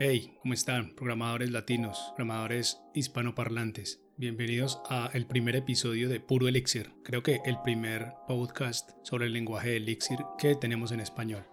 Hey, 0.00 0.36
¿cómo 0.42 0.52
están? 0.52 0.96
Programadores 0.96 1.52
latinos, 1.52 2.12
programadores 2.16 2.80
hispanoparlantes. 2.94 4.00
Bienvenidos 4.16 4.80
a 4.90 5.10
el 5.12 5.26
primer 5.26 5.54
episodio 5.54 6.08
de 6.08 6.18
Puro 6.18 6.48
Elixir. 6.48 6.90
Creo 7.04 7.22
que 7.22 7.40
el 7.44 7.60
primer 7.62 8.14
podcast 8.26 8.90
sobre 9.04 9.26
el 9.26 9.32
lenguaje 9.32 9.70
de 9.70 9.76
Elixir 9.76 10.18
que 10.36 10.56
tenemos 10.56 10.90
en 10.90 10.98
español. 10.98 11.44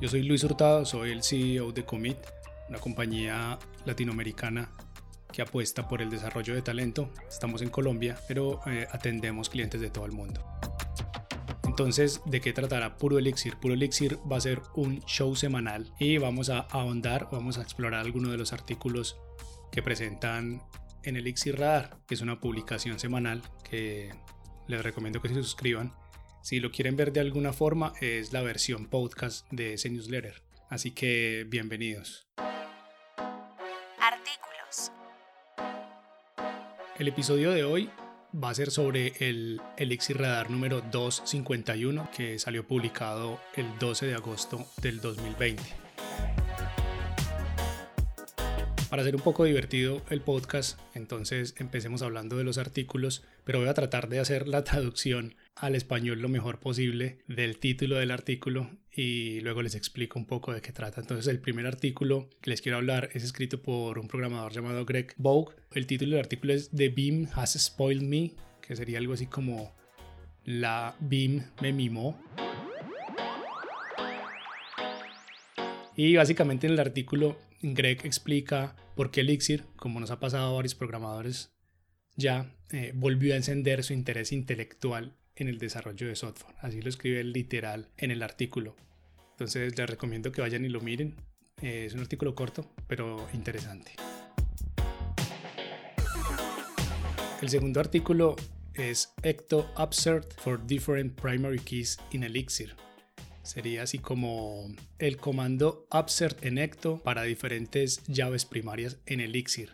Yo 0.00 0.08
soy 0.08 0.24
Luis 0.24 0.42
Hurtado, 0.42 0.84
soy 0.84 1.12
el 1.12 1.22
CEO 1.22 1.70
de 1.70 1.84
Commit, 1.84 2.18
una 2.68 2.80
compañía 2.80 3.60
latinoamericana 3.84 4.68
que 5.32 5.42
apuesta 5.42 5.88
por 5.88 6.02
el 6.02 6.10
desarrollo 6.10 6.54
de 6.54 6.62
talento. 6.62 7.10
Estamos 7.28 7.62
en 7.62 7.70
Colombia, 7.70 8.18
pero 8.28 8.60
eh, 8.66 8.86
atendemos 8.90 9.48
clientes 9.48 9.80
de 9.80 9.90
todo 9.90 10.06
el 10.06 10.12
mundo. 10.12 10.44
Entonces, 11.64 12.20
¿de 12.26 12.40
qué 12.40 12.52
tratará 12.52 12.96
Puro 12.96 13.18
Elixir? 13.18 13.56
Puro 13.56 13.74
Elixir 13.74 14.18
va 14.30 14.36
a 14.36 14.40
ser 14.40 14.60
un 14.74 15.00
show 15.06 15.34
semanal 15.36 15.92
y 15.98 16.18
vamos 16.18 16.50
a 16.50 16.60
ahondar, 16.60 17.28
vamos 17.30 17.58
a 17.58 17.62
explorar 17.62 18.00
algunos 18.00 18.32
de 18.32 18.38
los 18.38 18.52
artículos 18.52 19.16
que 19.70 19.82
presentan 19.82 20.62
en 21.04 21.16
Elixir 21.16 21.58
Radar, 21.58 21.98
que 22.06 22.14
es 22.14 22.20
una 22.20 22.40
publicación 22.40 22.98
semanal 22.98 23.42
que 23.68 24.10
les 24.66 24.82
recomiendo 24.82 25.22
que 25.22 25.28
se 25.28 25.34
suscriban. 25.34 25.94
Si 26.42 26.60
lo 26.60 26.70
quieren 26.70 26.96
ver 26.96 27.12
de 27.12 27.20
alguna 27.20 27.52
forma, 27.52 27.92
es 28.00 28.32
la 28.32 28.42
versión 28.42 28.86
podcast 28.86 29.50
de 29.50 29.74
ese 29.74 29.90
newsletter. 29.90 30.42
Así 30.68 30.90
que 30.92 31.46
bienvenidos. 31.48 32.28
El 37.00 37.08
episodio 37.08 37.52
de 37.52 37.64
hoy 37.64 37.88
va 38.34 38.50
a 38.50 38.54
ser 38.54 38.70
sobre 38.70 39.14
el 39.20 39.58
Elixir 39.78 40.18
Radar 40.18 40.50
número 40.50 40.82
251 40.82 42.10
que 42.14 42.38
salió 42.38 42.66
publicado 42.68 43.40
el 43.56 43.64
12 43.78 44.04
de 44.04 44.14
agosto 44.16 44.66
del 44.82 45.00
2020. 45.00 45.62
Para 48.90 49.02
hacer 49.02 49.14
un 49.14 49.22
poco 49.22 49.44
divertido 49.44 50.02
el 50.10 50.20
podcast, 50.20 50.76
entonces 50.94 51.54
empecemos 51.58 52.02
hablando 52.02 52.36
de 52.36 52.42
los 52.42 52.58
artículos, 52.58 53.22
pero 53.44 53.60
voy 53.60 53.68
a 53.68 53.74
tratar 53.74 54.08
de 54.08 54.18
hacer 54.18 54.48
la 54.48 54.64
traducción 54.64 55.36
al 55.54 55.76
español 55.76 56.20
lo 56.20 56.28
mejor 56.28 56.58
posible 56.58 57.20
del 57.28 57.58
título 57.58 57.98
del 57.98 58.10
artículo 58.10 58.68
y 58.92 59.38
luego 59.42 59.62
les 59.62 59.76
explico 59.76 60.18
un 60.18 60.26
poco 60.26 60.52
de 60.52 60.60
qué 60.60 60.72
trata. 60.72 61.00
Entonces 61.00 61.28
el 61.28 61.38
primer 61.38 61.68
artículo 61.68 62.28
que 62.40 62.50
les 62.50 62.62
quiero 62.62 62.78
hablar 62.78 63.10
es 63.12 63.22
escrito 63.22 63.62
por 63.62 63.96
un 63.96 64.08
programador 64.08 64.50
llamado 64.52 64.84
Greg 64.84 65.14
Vogue. 65.18 65.54
El 65.72 65.86
título 65.86 66.16
del 66.16 66.24
artículo 66.24 66.52
es 66.52 66.70
The 66.70 66.88
Beam 66.88 67.28
Has 67.34 67.52
Spoiled 67.52 68.02
Me, 68.02 68.32
que 68.60 68.74
sería 68.74 68.98
algo 68.98 69.12
así 69.12 69.26
como 69.26 69.72
La 70.44 70.96
Beam 70.98 71.44
me 71.62 71.72
mimó. 71.72 72.20
Y 75.94 76.16
básicamente 76.16 76.66
en 76.66 76.72
el 76.72 76.80
artículo 76.80 77.38
Greg 77.62 78.04
explica 78.04 78.76
por 78.96 79.10
qué 79.10 79.20
Elixir, 79.20 79.64
como 79.76 80.00
nos 80.00 80.10
ha 80.10 80.20
pasado 80.20 80.50
a 80.50 80.56
varios 80.56 80.74
programadores 80.74 81.52
ya, 82.16 82.54
eh, 82.70 82.92
volvió 82.94 83.34
a 83.34 83.36
encender 83.36 83.82
su 83.82 83.92
interés 83.92 84.32
intelectual 84.32 85.16
en 85.36 85.48
el 85.48 85.58
desarrollo 85.58 86.06
de 86.06 86.16
software. 86.16 86.54
Así 86.60 86.82
lo 86.82 86.88
escribe 86.88 87.24
literal 87.24 87.88
en 87.96 88.10
el 88.10 88.22
artículo. 88.22 88.76
Entonces 89.32 89.76
les 89.76 89.88
recomiendo 89.88 90.32
que 90.32 90.42
vayan 90.42 90.64
y 90.64 90.68
lo 90.68 90.80
miren. 90.80 91.16
Eh, 91.62 91.84
es 91.86 91.94
un 91.94 92.00
artículo 92.00 92.34
corto, 92.34 92.70
pero 92.86 93.26
interesante. 93.32 93.92
El 97.40 97.48
segundo 97.48 97.80
artículo 97.80 98.36
es 98.74 99.14
Ecto 99.22 99.70
Absurd 99.76 100.26
for 100.36 100.66
Different 100.66 101.18
Primary 101.18 101.58
Keys 101.58 101.98
in 102.12 102.22
Elixir. 102.22 102.76
Sería 103.42 103.82
así 103.82 103.98
como 103.98 104.72
el 104.98 105.16
comando 105.16 105.86
Absurd 105.90 106.36
en 106.42 106.58
Ecto 106.58 107.02
para 107.02 107.22
diferentes 107.22 108.02
llaves 108.06 108.44
primarias 108.44 108.98
en 109.06 109.20
Elixir. 109.20 109.70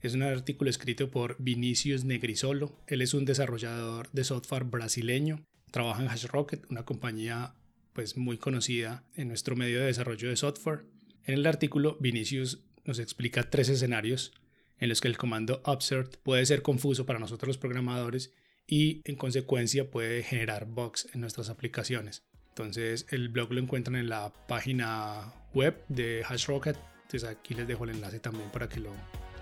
Es 0.00 0.14
un 0.14 0.22
artículo 0.22 0.70
escrito 0.70 1.10
por 1.10 1.36
Vinicius 1.38 2.04
Negrisolo. 2.04 2.72
Él 2.86 3.02
es 3.02 3.14
un 3.14 3.24
desarrollador 3.24 4.10
de 4.12 4.24
software 4.24 4.64
brasileño. 4.64 5.44
Trabaja 5.70 6.02
en 6.02 6.08
HashRocket, 6.08 6.70
una 6.70 6.84
compañía 6.84 7.54
pues 7.92 8.16
muy 8.16 8.38
conocida 8.38 9.04
en 9.14 9.28
nuestro 9.28 9.56
medio 9.56 9.80
de 9.80 9.86
desarrollo 9.86 10.28
de 10.28 10.36
software. 10.36 10.84
En 11.24 11.34
el 11.34 11.46
artículo, 11.46 11.96
Vinicius 12.00 12.62
nos 12.84 12.98
explica 12.98 13.50
tres 13.50 13.68
escenarios 13.68 14.32
en 14.78 14.88
los 14.88 15.00
que 15.00 15.08
el 15.08 15.16
comando 15.16 15.62
absurd 15.64 16.18
puede 16.22 16.46
ser 16.46 16.62
confuso 16.62 17.06
para 17.06 17.18
nosotros 17.18 17.48
los 17.48 17.58
programadores 17.58 18.32
y 18.66 19.00
en 19.04 19.16
consecuencia 19.16 19.90
puede 19.90 20.22
generar 20.22 20.66
bugs 20.66 21.08
en 21.14 21.20
nuestras 21.20 21.48
aplicaciones. 21.48 22.24
Entonces 22.58 23.06
el 23.10 23.28
blog 23.28 23.52
lo 23.52 23.60
encuentran 23.60 23.96
en 23.96 24.08
la 24.08 24.32
página 24.48 25.30
web 25.52 25.84
de 25.88 26.24
HashRocket. 26.24 26.78
Entonces 27.02 27.24
aquí 27.28 27.52
les 27.52 27.68
dejo 27.68 27.84
el 27.84 27.90
enlace 27.90 28.18
también 28.18 28.50
para 28.50 28.66
que 28.66 28.80
lo 28.80 28.94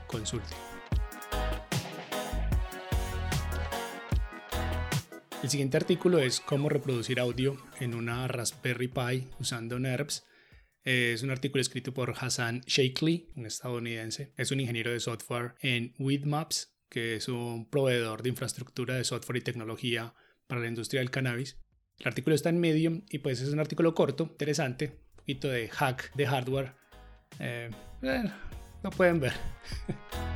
consulte. 0.08 0.52
El 5.44 5.48
siguiente 5.48 5.76
artículo 5.76 6.18
es 6.18 6.40
cómo 6.40 6.68
reproducir 6.68 7.20
audio 7.20 7.56
en 7.78 7.94
una 7.94 8.26
Raspberry 8.26 8.88
Pi 8.88 9.28
usando 9.38 9.78
NERVS. 9.78 10.26
Es 10.82 11.22
un 11.22 11.30
artículo 11.30 11.60
escrito 11.60 11.94
por 11.94 12.14
Hassan 12.18 12.62
Shakely, 12.66 13.30
un 13.36 13.46
estadounidense. 13.46 14.32
Es 14.36 14.50
un 14.50 14.58
ingeniero 14.58 14.90
de 14.90 14.98
software 14.98 15.54
en 15.60 15.94
Widmaps, 16.00 16.74
que 16.88 17.14
es 17.14 17.28
un 17.28 17.70
proveedor 17.70 18.24
de 18.24 18.30
infraestructura 18.30 18.96
de 18.96 19.04
software 19.04 19.36
y 19.36 19.42
tecnología 19.42 20.14
para 20.48 20.60
la 20.60 20.66
industria 20.66 21.00
del 21.00 21.12
cannabis. 21.12 21.63
El 21.98 22.08
artículo 22.08 22.34
está 22.34 22.48
en 22.48 22.58
Medium 22.58 23.02
y 23.08 23.18
pues 23.18 23.40
es 23.40 23.50
un 23.50 23.60
artículo 23.60 23.94
corto, 23.94 24.24
interesante, 24.24 24.98
un 25.10 25.16
poquito 25.16 25.48
de 25.48 25.68
hack 25.68 26.14
de 26.14 26.26
hardware. 26.26 26.72
Eh, 27.38 27.70
lo 28.82 28.90
pueden 28.90 29.20
ver. 29.20 29.32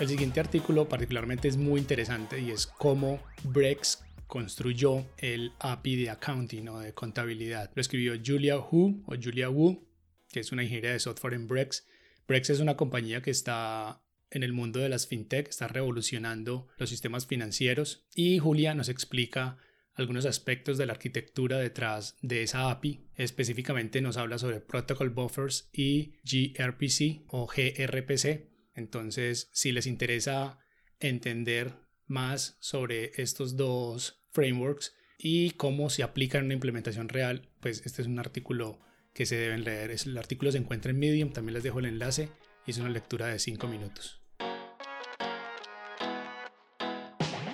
El 0.00 0.08
siguiente 0.08 0.40
artículo 0.40 0.88
particularmente 0.88 1.46
es 1.46 1.58
muy 1.58 1.78
interesante 1.78 2.40
y 2.40 2.50
es 2.50 2.66
cómo 2.66 3.22
Brex 3.44 4.02
construyó 4.26 5.04
el 5.18 5.52
API 5.58 5.96
de 5.96 6.08
accounting 6.08 6.70
o 6.70 6.78
de 6.80 6.94
contabilidad. 6.94 7.70
Lo 7.74 7.82
escribió 7.82 8.14
Julia 8.24 8.58
Hu 8.58 9.04
o 9.06 9.14
Julia 9.22 9.50
Wu, 9.50 9.86
que 10.30 10.40
es 10.40 10.52
una 10.52 10.62
ingeniera 10.62 10.92
de 10.92 11.00
software 11.00 11.34
en 11.34 11.46
Brex. 11.46 11.86
Brex 12.26 12.48
es 12.48 12.60
una 12.60 12.78
compañía 12.78 13.20
que 13.20 13.30
está 13.30 14.00
en 14.30 14.42
el 14.42 14.52
mundo 14.52 14.80
de 14.80 14.88
las 14.88 15.06
fintech, 15.06 15.48
está 15.48 15.68
revolucionando 15.68 16.68
los 16.78 16.90
sistemas 16.90 17.26
financieros 17.26 18.06
y 18.14 18.38
Julia 18.38 18.74
nos 18.74 18.88
explica 18.88 19.58
algunos 19.94 20.24
aspectos 20.24 20.78
de 20.78 20.86
la 20.86 20.92
arquitectura 20.92 21.58
detrás 21.58 22.16
de 22.22 22.42
esa 22.42 22.70
API. 22.70 23.06
Específicamente 23.16 24.00
nos 24.00 24.16
habla 24.16 24.38
sobre 24.38 24.60
Protocol 24.60 25.10
Buffers 25.10 25.68
y 25.72 26.14
gRPC 26.24 27.24
o 27.28 27.46
gRPC. 27.46 28.48
Entonces, 28.74 29.50
si 29.52 29.72
les 29.72 29.86
interesa 29.86 30.58
entender 31.00 31.74
más 32.06 32.56
sobre 32.60 33.12
estos 33.16 33.56
dos 33.56 34.22
frameworks 34.32 34.94
y 35.18 35.50
cómo 35.52 35.90
se 35.90 36.02
aplica 36.02 36.38
en 36.38 36.46
una 36.46 36.54
implementación 36.54 37.08
real, 37.08 37.50
pues 37.60 37.82
este 37.84 38.02
es 38.02 38.08
un 38.08 38.18
artículo 38.18 38.80
que 39.12 39.26
se 39.26 39.36
deben 39.36 39.64
leer. 39.64 39.90
El 39.90 40.16
artículo 40.16 40.52
se 40.52 40.58
encuentra 40.58 40.92
en 40.92 40.98
Medium, 40.98 41.32
también 41.32 41.54
les 41.54 41.62
dejo 41.62 41.80
el 41.80 41.86
enlace 41.86 42.30
y 42.66 42.70
es 42.70 42.78
una 42.78 42.90
lectura 42.90 43.26
de 43.26 43.38
5 43.38 43.66
minutos. 43.68 44.19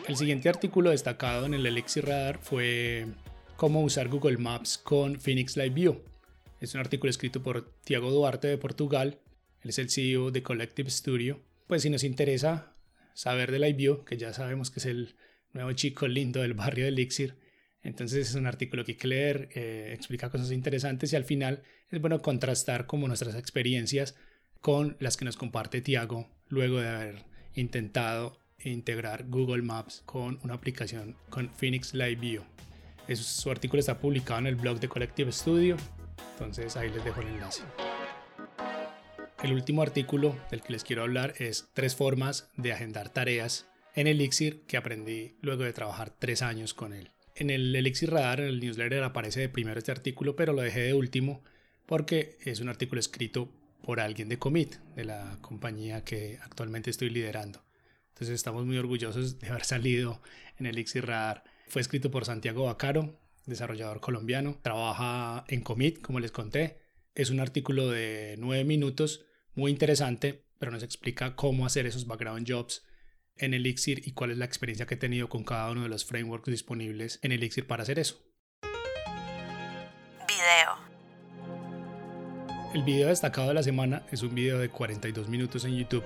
El 0.08 0.16
siguiente 0.16 0.48
artículo 0.48 0.90
destacado 0.90 1.46
en 1.46 1.54
el 1.54 1.66
Elixir 1.66 2.06
Radar 2.06 2.38
fue 2.38 3.06
cómo 3.56 3.82
usar 3.82 4.08
Google 4.08 4.38
Maps 4.38 4.78
con 4.78 5.18
Phoenix 5.18 5.56
Live 5.56 5.70
View. 5.70 6.00
Es 6.60 6.74
un 6.74 6.80
artículo 6.80 7.10
escrito 7.10 7.42
por 7.42 7.72
Tiago 7.82 8.12
Duarte 8.12 8.46
de 8.46 8.56
Portugal. 8.56 9.18
Él 9.62 9.70
es 9.70 9.80
el 9.80 9.91
CEO 9.91 10.30
de 10.30 10.44
Collective 10.44 10.91
Studio. 10.91 11.41
Pues 11.66 11.82
si 11.82 11.91
nos 11.91 12.04
interesa 12.04 12.72
saber 13.14 13.50
de 13.50 13.58
Live 13.58 13.72
View, 13.72 14.04
que 14.04 14.16
ya 14.16 14.32
sabemos 14.32 14.70
que 14.70 14.78
es 14.78 14.86
el 14.86 15.16
nuevo 15.53 15.72
chico 15.72 16.06
lindo 16.06 16.41
del 16.41 16.54
barrio 16.54 16.84
de 16.84 16.91
Elixir, 16.91 17.34
entonces 17.82 18.28
es 18.28 18.34
un 18.36 18.47
artículo 18.47 18.84
que 18.84 18.92
hay 18.92 19.09
leer, 19.09 19.48
eh, 19.54 19.91
explica 19.92 20.30
cosas 20.30 20.52
interesantes 20.52 21.12
y 21.12 21.16
al 21.16 21.24
final 21.24 21.64
es 21.91 22.00
bueno 22.00 22.22
contrastar 22.22 22.86
como 22.86 23.09
nuestras 23.09 23.34
experiencias 23.34 24.14
con 24.60 24.97
las 25.00 25.16
que 25.16 25.24
nos 25.24 25.36
comparte 25.36 25.80
Tiago 25.80 26.28
luego 26.48 26.78
de 26.78 26.88
haber 26.88 27.24
intentado 27.54 28.38
integrar 28.60 29.24
Google 29.28 29.62
Maps 29.62 30.03
con 30.06 30.38
una 30.42 30.54
aplicación 30.54 31.16
con 31.28 31.50
Phoenix 31.50 31.94
Live 31.94 32.16
View. 32.16 32.42
su 33.14 33.50
artículo 33.50 33.80
está 33.80 33.98
publicado 33.98 34.41
en 34.41 34.47
el 34.47 34.56
blog 34.56 34.80
de 34.80 34.88
Collective 34.88 35.32
Studio, 35.32 35.76
entonces 36.32 36.76
ahí 36.76 36.91
les 36.91 37.04
dejo 37.04 37.20
el 37.20 37.28
enlace. 37.28 37.62
El 39.42 39.53
último 39.53 39.82
artículo 39.82 40.36
del 40.50 40.62
que 40.62 40.72
les 40.72 40.82
quiero 40.82 41.03
hablar 41.03 41.34
es 41.38 41.68
tres 41.74 41.94
formas 41.94 42.48
de 42.56 42.72
agendar 42.72 43.10
tareas 43.10 43.68
en 43.94 44.06
Elixir 44.06 44.62
que 44.62 44.76
aprendí 44.76 45.36
luego 45.41 45.62
de 45.62 45.72
trabajar 45.72 46.10
tres 46.10 46.42
años 46.42 46.74
con 46.74 46.92
él. 46.92 47.10
En 47.34 47.50
el 47.50 47.76
Elixir 47.76 48.10
Radar, 48.10 48.41
en 48.41 48.47
el 48.47 48.60
newsletter, 48.60 49.02
aparece 49.02 49.41
de 49.41 49.48
primero 49.48 49.78
este 49.78 49.92
artículo, 49.92 50.36
pero 50.36 50.54
lo 50.54 50.62
dejé 50.62 50.80
de 50.80 50.94
último 50.94 51.42
porque 51.84 52.38
es 52.44 52.60
un 52.60 52.68
artículo 52.68 52.98
escrito 52.98 53.48
por 53.82 54.00
alguien 54.00 54.28
de 54.28 54.38
Commit, 54.38 54.76
de 54.97 55.04
la 55.04 55.38
compañía 55.42 56.02
que 56.02 56.38
actualmente 56.42 56.91
estoy 56.91 57.10
liderando. 57.10 57.66
Entonces 58.16 58.36
estamos 58.36 58.65
muy 58.65 58.78
orgullosos 58.78 59.39
de 59.39 59.51
haber 59.51 59.65
salido 59.65 60.22
en 60.59 60.65
Elixir 60.65 61.04
Radar. 61.04 61.45
Fue 61.68 61.83
escrito 61.83 62.10
por 62.10 62.24
Santiago 62.24 62.65
Bacaro, 62.65 63.21
desarrollador 63.45 64.01
colombiano. 64.01 64.59
Trabaja 64.63 65.45
en 65.48 65.60
Commit, 65.60 66.01
como 66.01 66.18
les 66.18 66.33
conté. 66.33 66.78
Es 67.15 67.28
un 67.28 67.41
artículo 67.41 67.91
de 67.91 68.36
nueve 68.39 68.65
minutos, 68.65 69.27
muy 69.54 69.71
interesante, 69.71 70.47
pero 70.59 70.72
nos 70.72 70.83
explica 70.83 71.36
cómo 71.36 71.66
hacer 71.66 71.84
esos 71.84 72.07
background 72.07 72.51
jobs 72.51 72.86
en 73.36 73.53
Elixir 73.53 74.01
y 74.09 74.13
cuál 74.13 74.30
es 74.30 74.39
la 74.39 74.47
experiencia 74.47 74.86
que 74.86 74.95
he 74.95 74.98
tenido 74.98 75.28
con 75.28 75.45
cada 75.45 75.71
uno 75.71 75.83
de 75.83 75.91
los 75.91 76.07
frameworks 76.07 76.51
disponibles 76.51 77.19
en 77.21 77.33
Elixir 77.33 77.66
para 77.66 77.83
hacer 77.83 77.98
eso. 77.98 78.19
Video. 80.27 80.78
El 82.72 82.83
video 82.83 83.09
destacado 83.09 83.48
de 83.48 83.54
la 83.54 83.62
semana 83.62 84.07
es 84.10 84.22
un 84.22 84.34
video 84.34 84.59
de 84.59 84.71
42 84.71 85.28
minutos 85.28 85.66
en 85.66 85.77
YouTube 85.77 86.04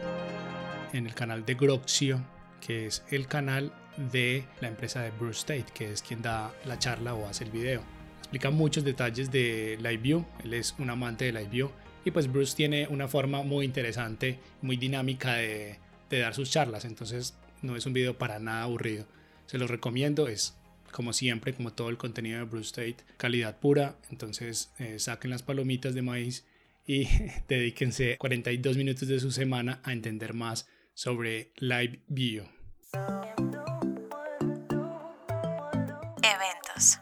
en 0.93 1.07
el 1.07 1.15
canal 1.15 1.45
de 1.45 1.55
Groxio, 1.55 2.21
que 2.61 2.87
es 2.87 3.03
el 3.11 3.27
canal 3.27 3.73
de 4.13 4.45
la 4.61 4.69
empresa 4.69 5.03
de 5.03 5.11
Bruce 5.11 5.43
Tate, 5.43 5.73
que 5.75 5.93
es 5.93 6.03
quien 6.03 6.23
da 6.23 6.53
la 6.65 6.79
charla 6.79 7.15
o 7.15 7.27
hace 7.27 7.45
el 7.45 7.51
video. 7.51 7.83
Explica 8.19 8.51
muchos 8.51 8.85
detalles 8.85 9.31
de 9.31 9.77
LiveView, 9.81 10.25
él 10.45 10.55
es 10.55 10.75
un 10.79 10.91
amante 10.91 11.25
de 11.27 11.33
LiveView 11.33 11.71
y 12.05 12.11
pues 12.11 12.31
Bruce 12.31 12.57
tiene 12.57 12.87
una 12.89 13.09
forma 13.09 13.43
muy 13.43 13.65
interesante, 13.65 14.39
muy 14.63 14.77
dinámica 14.77 15.35
de, 15.35 15.79
dar 16.09 16.35
sus 16.35 16.51
charlas, 16.51 16.85
entonces 16.85 17.35
no 17.63 17.77
es 17.77 17.87
un 17.87 17.93
video 17.93 18.17
para 18.17 18.39
nada 18.39 18.63
aburrido. 18.63 19.07
Se 19.47 19.59
los 19.59 19.71
recomiendo, 19.71 20.29
es 20.29 20.57
como 20.93 21.13
siempre, 21.13 21.53
como 21.55 21.73
todo 21.73 21.89
el 21.89 21.99
contenido 21.99 22.39
de 22.39 22.45
Bruce 22.45 22.71
Tate, 22.71 23.05
calidad 23.17 23.59
pura, 23.59 23.97
entonces 24.11 24.73
eh, 24.79 24.99
saquen 24.99 25.31
las 25.31 25.43
palomitas 25.43 25.95
de 25.95 26.03
maíz 26.03 26.47
y 26.87 27.07
dedíquense 27.49 28.17
42 28.19 28.77
minutos 28.77 29.09
de 29.09 29.21
su 29.21 29.31
semana 29.31 29.81
a 29.85 29.93
entender 29.93 30.35
más 30.35 30.69
sobre 31.01 31.51
Live 31.57 32.03
View. 32.09 32.45
Eventos. 36.23 37.01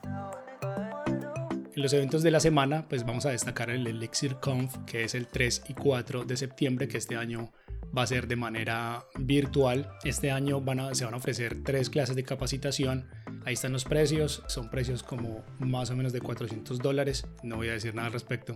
En 1.74 1.82
los 1.82 1.92
eventos 1.92 2.22
de 2.22 2.30
la 2.30 2.38
semana, 2.38 2.86
pues 2.88 3.04
vamos 3.04 3.26
a 3.26 3.30
destacar 3.30 3.70
el 3.70 3.88
Elixir 3.88 4.36
Conf, 4.36 4.72
que 4.86 5.02
es 5.02 5.16
el 5.16 5.26
3 5.26 5.64
y 5.66 5.74
4 5.74 6.24
de 6.24 6.36
septiembre, 6.36 6.86
que 6.86 6.96
este 6.96 7.16
año 7.16 7.50
va 7.96 8.02
a 8.02 8.06
ser 8.06 8.28
de 8.28 8.36
manera 8.36 9.04
virtual. 9.18 9.90
Este 10.04 10.30
año 10.30 10.60
van 10.60 10.78
a, 10.78 10.94
se 10.94 11.04
van 11.04 11.14
a 11.14 11.16
ofrecer 11.16 11.64
tres 11.64 11.90
clases 11.90 12.14
de 12.14 12.22
capacitación. 12.22 13.08
Ahí 13.46 13.54
están 13.54 13.72
los 13.72 13.84
precios, 13.84 14.44
son 14.46 14.70
precios 14.70 15.02
como 15.02 15.44
más 15.58 15.90
o 15.90 15.96
menos 15.96 16.12
de 16.12 16.20
400 16.20 16.78
dólares. 16.78 17.26
No 17.42 17.56
voy 17.56 17.70
a 17.70 17.72
decir 17.72 17.96
nada 17.96 18.06
al 18.06 18.12
respecto. 18.12 18.54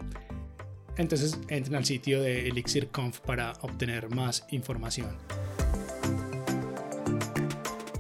Entonces 0.96 1.38
entren 1.48 1.76
al 1.76 1.84
sitio 1.84 2.20
de 2.20 2.48
Elixir 2.48 2.88
Conf 2.88 3.20
para 3.20 3.54
obtener 3.62 4.10
más 4.10 4.44
información. 4.50 5.16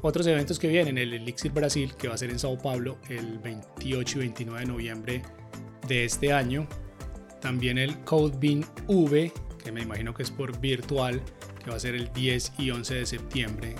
Otros 0.04 0.26
eventos 0.26 0.58
que 0.58 0.66
vienen, 0.66 0.98
el 0.98 1.14
Elixir 1.14 1.52
Brasil, 1.52 1.94
que 1.96 2.08
va 2.08 2.14
a 2.14 2.18
ser 2.18 2.30
en 2.30 2.38
Sao 2.38 2.58
Paulo 2.58 2.98
el 3.08 3.38
28 3.38 4.18
y 4.18 4.20
29 4.20 4.60
de 4.60 4.66
noviembre 4.66 5.22
de 5.86 6.04
este 6.04 6.32
año. 6.32 6.66
También 7.40 7.78
el 7.78 7.98
CodeBeam 8.00 8.64
V, 8.88 9.32
que 9.62 9.72
me 9.72 9.82
imagino 9.82 10.12
que 10.12 10.24
es 10.24 10.30
por 10.30 10.58
virtual, 10.58 11.22
que 11.64 11.70
va 11.70 11.76
a 11.76 11.80
ser 11.80 11.94
el 11.94 12.12
10 12.12 12.54
y 12.58 12.70
11 12.70 12.94
de 12.94 13.06
septiembre. 13.06 13.74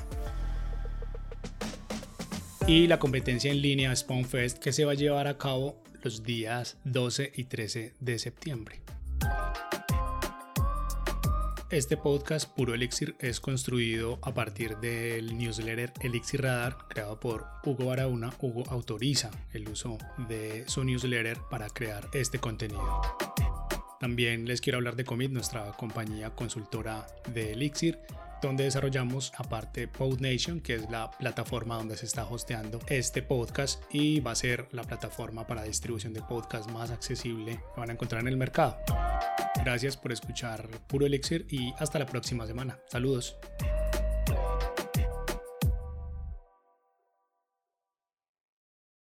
Y 2.68 2.86
la 2.86 3.00
competencia 3.00 3.50
en 3.50 3.60
línea 3.60 3.94
SpawnFest, 3.94 4.58
que 4.58 4.72
se 4.72 4.84
va 4.84 4.92
a 4.92 4.94
llevar 4.94 5.26
a 5.26 5.36
cabo 5.36 5.82
los 6.02 6.22
días 6.22 6.78
12 6.84 7.32
y 7.34 7.44
13 7.44 7.94
de 7.98 8.18
septiembre. 8.20 8.80
Este 11.72 11.96
podcast 11.96 12.54
Puro 12.54 12.74
Elixir 12.74 13.16
es 13.18 13.40
construido 13.40 14.18
a 14.20 14.34
partir 14.34 14.76
del 14.76 15.38
newsletter 15.38 15.90
Elixir 16.02 16.42
Radar 16.42 16.76
creado 16.86 17.18
por 17.18 17.46
Hugo 17.64 17.86
Barahona. 17.86 18.30
Hugo 18.42 18.64
autoriza 18.68 19.30
el 19.54 19.66
uso 19.70 19.96
de 20.28 20.68
su 20.68 20.84
newsletter 20.84 21.38
para 21.50 21.70
crear 21.70 22.10
este 22.12 22.38
contenido. 22.38 23.00
También 23.98 24.44
les 24.44 24.60
quiero 24.60 24.76
hablar 24.76 24.96
de 24.96 25.06
Commit, 25.06 25.30
nuestra 25.30 25.72
compañía 25.72 26.34
consultora 26.34 27.06
de 27.32 27.52
Elixir 27.52 27.98
donde 28.42 28.64
desarrollamos 28.64 29.32
aparte 29.38 29.88
PodNation, 29.88 30.60
que 30.60 30.74
es 30.74 30.90
la 30.90 31.10
plataforma 31.12 31.76
donde 31.76 31.96
se 31.96 32.06
está 32.06 32.26
hosteando 32.26 32.80
este 32.88 33.22
podcast 33.22 33.82
y 33.94 34.20
va 34.20 34.32
a 34.32 34.34
ser 34.34 34.66
la 34.72 34.82
plataforma 34.82 35.46
para 35.46 35.62
distribución 35.62 36.12
de 36.12 36.22
podcast 36.22 36.68
más 36.70 36.90
accesible 36.90 37.60
que 37.74 37.80
van 37.80 37.90
a 37.90 37.92
encontrar 37.92 38.20
en 38.20 38.28
el 38.28 38.36
mercado. 38.36 38.76
Gracias 39.64 39.96
por 39.96 40.12
escuchar 40.12 40.68
Puro 40.86 41.06
Elixir 41.06 41.46
y 41.50 41.72
hasta 41.78 41.98
la 41.98 42.06
próxima 42.06 42.46
semana. 42.46 42.78
Saludos. 42.86 43.36